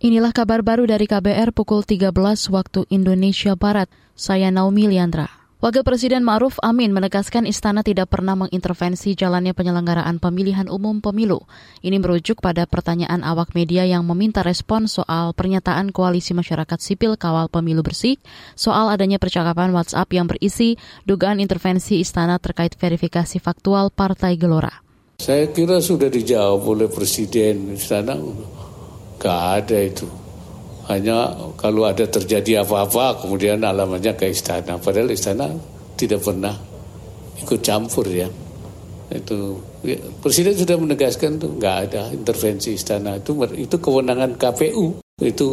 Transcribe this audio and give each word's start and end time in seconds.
Inilah 0.00 0.32
kabar 0.32 0.64
baru 0.64 0.88
dari 0.88 1.04
KBR 1.04 1.52
pukul 1.52 1.84
13 1.84 2.08
waktu 2.48 2.88
Indonesia 2.88 3.52
Barat. 3.52 3.92
Saya 4.16 4.48
Naomi 4.48 4.88
Liandra. 4.88 5.28
Wakil 5.60 5.84
Presiden 5.84 6.24
Ma'ruf 6.24 6.56
Amin 6.64 6.88
menegaskan 6.96 7.44
istana 7.44 7.84
tidak 7.84 8.08
pernah 8.08 8.32
mengintervensi 8.32 9.12
jalannya 9.12 9.52
penyelenggaraan 9.52 10.16
pemilihan 10.16 10.72
umum 10.72 11.04
pemilu. 11.04 11.44
Ini 11.84 12.00
merujuk 12.00 12.40
pada 12.40 12.64
pertanyaan 12.64 13.20
awak 13.20 13.52
media 13.52 13.84
yang 13.84 14.08
meminta 14.08 14.40
respon 14.40 14.88
soal 14.88 15.36
pernyataan 15.36 15.92
Koalisi 15.92 16.32
Masyarakat 16.32 16.80
Sipil 16.80 17.20
Kawal 17.20 17.52
Pemilu 17.52 17.84
Bersih 17.84 18.16
soal 18.56 18.88
adanya 18.88 19.20
percakapan 19.20 19.68
WhatsApp 19.76 20.08
yang 20.16 20.24
berisi 20.24 20.80
dugaan 21.04 21.44
intervensi 21.44 22.00
istana 22.00 22.40
terkait 22.40 22.72
verifikasi 22.72 23.36
faktual 23.36 23.92
Partai 23.92 24.40
Gelora. 24.40 24.80
Saya 25.20 25.52
kira 25.52 25.84
sudah 25.84 26.08
dijawab 26.08 26.64
oleh 26.64 26.88
Presiden 26.88 27.76
istana 27.76 28.16
Gak 29.20 29.40
ada 29.62 29.78
itu. 29.84 30.08
Hanya 30.88 31.36
kalau 31.54 31.86
ada 31.86 32.02
terjadi 32.02 32.66
apa-apa 32.66 33.22
kemudian 33.22 33.62
alamatnya 33.62 34.16
ke 34.16 34.32
istana. 34.32 34.80
Padahal 34.80 35.12
istana 35.14 35.46
tidak 35.94 36.24
pernah 36.24 36.56
ikut 37.38 37.60
campur 37.62 38.08
ya. 38.08 38.26
Itu 39.10 39.60
ya, 39.82 39.98
Presiden 40.18 40.54
sudah 40.54 40.76
menegaskan 40.78 41.38
tuh 41.38 41.58
nggak 41.58 41.76
ada 41.90 42.02
intervensi 42.14 42.74
istana 42.78 43.18
itu 43.18 43.34
itu 43.58 43.76
kewenangan 43.78 44.38
KPU 44.38 45.02
itu 45.18 45.48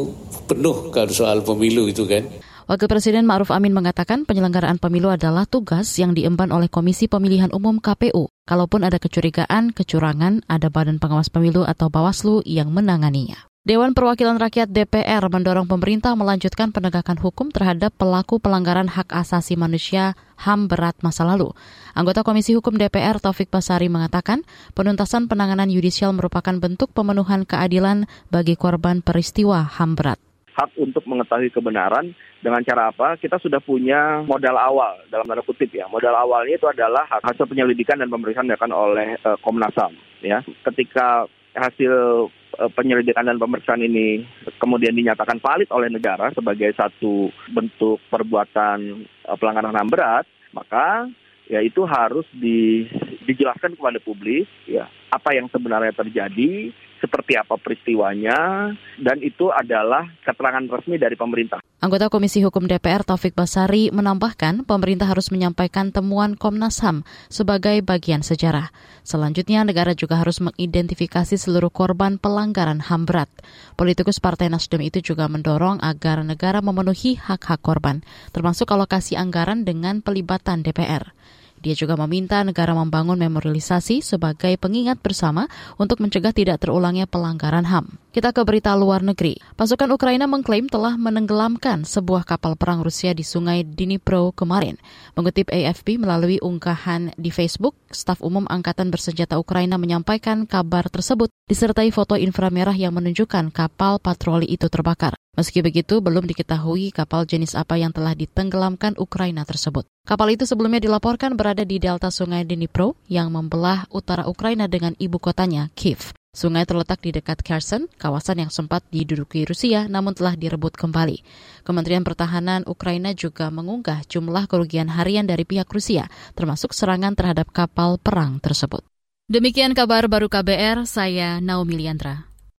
penuh 0.46 0.94
kalau 0.94 1.12
soal 1.12 1.44
pemilu 1.44 1.90
itu 1.92 2.08
kan. 2.08 2.24
Wakil 2.68 2.92
Presiden 2.92 3.24
Ma'ruf 3.24 3.48
Amin 3.56 3.72
mengatakan 3.72 4.28
penyelenggaraan 4.28 4.76
pemilu 4.76 5.08
adalah 5.08 5.48
tugas 5.48 5.88
yang 5.96 6.12
diemban 6.12 6.52
oleh 6.52 6.68
Komisi 6.68 7.08
Pemilihan 7.08 7.48
Umum 7.56 7.80
KPU. 7.80 8.28
Kalaupun 8.44 8.84
ada 8.84 9.00
kecurigaan, 9.00 9.72
kecurangan, 9.72 10.44
ada 10.52 10.68
Badan 10.68 11.00
Pengawas 11.00 11.32
Pemilu 11.32 11.64
atau 11.64 11.88
Bawaslu 11.88 12.44
yang 12.44 12.68
menanganinya. 12.76 13.48
Dewan 13.68 13.92
Perwakilan 13.92 14.40
Rakyat 14.40 14.72
DPR 14.72 15.28
mendorong 15.28 15.68
pemerintah 15.68 16.16
melanjutkan 16.16 16.72
penegakan 16.72 17.20
hukum 17.20 17.52
terhadap 17.52 17.92
pelaku 18.00 18.40
pelanggaran 18.40 18.88
hak 18.88 19.12
asasi 19.12 19.60
manusia 19.60 20.16
HAM 20.40 20.72
berat 20.72 20.96
masa 21.04 21.28
lalu. 21.28 21.52
Anggota 21.92 22.24
Komisi 22.24 22.56
Hukum 22.56 22.80
DPR 22.80 23.20
Taufik 23.20 23.52
Basari 23.52 23.92
mengatakan 23.92 24.48
penuntasan 24.72 25.28
penanganan 25.28 25.68
yudisial 25.68 26.16
merupakan 26.16 26.56
bentuk 26.56 26.96
pemenuhan 26.96 27.44
keadilan 27.44 28.08
bagi 28.32 28.56
korban 28.56 29.04
peristiwa 29.04 29.68
HAM 29.68 30.00
berat. 30.00 30.16
Hak 30.56 30.72
untuk 30.80 31.04
mengetahui 31.04 31.52
kebenaran 31.52 32.16
dengan 32.40 32.64
cara 32.64 32.96
apa? 32.96 33.20
Kita 33.20 33.36
sudah 33.36 33.60
punya 33.60 34.24
modal 34.24 34.56
awal 34.56 34.96
dalam 35.12 35.28
tanda 35.28 35.44
kutip 35.44 35.76
ya. 35.76 35.92
Modal 35.92 36.16
awalnya 36.16 36.56
itu 36.56 36.72
adalah 36.72 37.04
hasil 37.20 37.44
penyelidikan 37.44 38.00
dan 38.00 38.08
pemeriksaan 38.08 38.48
dilakukan 38.48 38.72
oleh 38.72 39.20
uh, 39.28 39.36
Komnas 39.44 39.76
HAM 39.76 39.92
ya. 40.24 40.40
Ketika 40.64 41.28
hasil 41.58 41.94
eh, 42.30 42.47
penyelidikan 42.74 43.30
dan 43.30 43.38
pemeriksaan 43.38 43.86
ini 43.86 44.26
kemudian 44.58 44.98
dinyatakan 44.98 45.38
valid 45.38 45.70
oleh 45.70 45.94
negara 45.94 46.34
sebagai 46.34 46.74
satu 46.74 47.30
bentuk 47.54 48.02
perbuatan 48.10 49.06
eh, 49.06 49.38
pelanggaran 49.38 49.78
HAM 49.78 49.90
berat, 49.90 50.26
maka 50.52 51.06
ya 51.48 51.64
itu 51.64 51.88
harus 51.88 52.28
di, 52.36 52.84
dijelaskan 53.24 53.80
kepada 53.80 54.04
publik 54.04 54.50
ya 54.68 54.90
apa 55.08 55.32
yang 55.32 55.48
sebenarnya 55.48 55.96
terjadi 55.96 56.76
seperti 56.98 57.38
apa 57.38 57.56
peristiwanya, 57.58 58.72
dan 59.02 59.18
itu 59.22 59.50
adalah 59.54 60.06
keterangan 60.26 60.66
resmi 60.70 60.98
dari 60.98 61.14
pemerintah. 61.14 61.62
Anggota 61.78 62.10
Komisi 62.10 62.42
Hukum 62.42 62.66
DPR 62.66 63.06
Taufik 63.06 63.38
Basari 63.38 63.94
menambahkan 63.94 64.66
pemerintah 64.66 65.06
harus 65.06 65.30
menyampaikan 65.30 65.94
temuan 65.94 66.34
Komnas 66.34 66.82
HAM 66.82 67.06
sebagai 67.30 67.86
bagian 67.86 68.26
sejarah. 68.26 68.74
Selanjutnya, 69.06 69.62
negara 69.62 69.94
juga 69.94 70.18
harus 70.18 70.42
mengidentifikasi 70.42 71.38
seluruh 71.38 71.70
korban 71.70 72.18
pelanggaran 72.18 72.82
HAM 72.82 73.06
berat. 73.06 73.30
Politikus 73.78 74.18
Partai 74.18 74.50
Nasdem 74.50 74.82
itu 74.82 75.06
juga 75.06 75.30
mendorong 75.30 75.78
agar 75.86 76.26
negara 76.26 76.66
memenuhi 76.66 77.14
hak-hak 77.22 77.62
korban, 77.62 78.02
termasuk 78.34 78.74
alokasi 78.74 79.14
anggaran 79.14 79.62
dengan 79.62 80.02
pelibatan 80.02 80.66
DPR. 80.66 81.14
Dia 81.62 81.74
juga 81.74 81.98
meminta 81.98 82.42
negara 82.46 82.78
membangun 82.78 83.18
memorialisasi 83.18 84.06
sebagai 84.06 84.54
pengingat 84.62 85.02
bersama 85.02 85.50
untuk 85.82 86.00
mencegah 86.00 86.32
tidak 86.32 86.62
terulangnya 86.62 87.10
pelanggaran 87.10 87.66
HAM. 87.66 87.98
Kita 88.18 88.34
ke 88.34 88.42
berita 88.42 88.74
luar 88.74 89.06
negeri. 89.06 89.38
Pasukan 89.54 89.94
Ukraina 89.94 90.26
mengklaim 90.26 90.66
telah 90.66 90.98
menenggelamkan 90.98 91.86
sebuah 91.86 92.26
kapal 92.26 92.58
perang 92.58 92.82
Rusia 92.82 93.14
di 93.14 93.22
sungai 93.22 93.62
Dnipro 93.62 94.34
kemarin. 94.34 94.82
Mengutip 95.14 95.54
AFP 95.54 96.02
melalui 96.02 96.42
unggahan 96.42 97.14
di 97.14 97.30
Facebook, 97.30 97.78
staf 97.94 98.18
umum 98.26 98.50
Angkatan 98.50 98.90
Bersenjata 98.90 99.38
Ukraina 99.38 99.78
menyampaikan 99.78 100.50
kabar 100.50 100.90
tersebut 100.90 101.30
disertai 101.46 101.94
foto 101.94 102.18
inframerah 102.18 102.74
yang 102.74 102.98
menunjukkan 102.98 103.54
kapal 103.54 104.02
patroli 104.02 104.50
itu 104.50 104.66
terbakar. 104.66 105.14
Meski 105.38 105.62
begitu, 105.62 106.02
belum 106.02 106.26
diketahui 106.26 106.90
kapal 106.90 107.30
jenis 107.30 107.54
apa 107.54 107.78
yang 107.78 107.94
telah 107.94 108.18
ditenggelamkan 108.18 108.98
Ukraina 108.98 109.46
tersebut. 109.46 109.86
Kapal 110.10 110.34
itu 110.34 110.50
sebelumnya 110.50 110.82
dilaporkan 110.82 111.38
berada 111.38 111.62
di 111.62 111.78
delta 111.78 112.10
sungai 112.10 112.50
Dnipro 112.50 112.98
yang 113.14 113.30
membelah 113.30 113.86
utara 113.94 114.26
Ukraina 114.26 114.66
dengan 114.66 114.98
ibu 114.98 115.22
kotanya, 115.22 115.70
Kiev. 115.78 116.18
Sungai 116.38 116.70
terletak 116.70 117.02
di 117.02 117.10
dekat 117.10 117.42
Kherson, 117.42 117.90
kawasan 117.98 118.46
yang 118.46 118.54
sempat 118.54 118.86
diduduki 118.94 119.42
Rusia 119.42 119.90
namun 119.90 120.14
telah 120.14 120.38
direbut 120.38 120.78
kembali. 120.78 121.26
Kementerian 121.66 122.06
Pertahanan 122.06 122.62
Ukraina 122.70 123.10
juga 123.18 123.50
mengunggah 123.50 124.06
jumlah 124.06 124.46
kerugian 124.46 124.94
harian 124.94 125.26
dari 125.26 125.50
pihak 125.50 125.66
Rusia, 125.66 126.06
termasuk 126.38 126.78
serangan 126.78 127.18
terhadap 127.18 127.50
kapal 127.50 127.98
perang 127.98 128.38
tersebut. 128.38 128.86
Demikian 129.26 129.74
kabar 129.74 130.06
baru 130.06 130.30
KBR, 130.30 130.86
saya 130.86 131.42
Naomi 131.42 131.82
Liandra. 131.82 132.27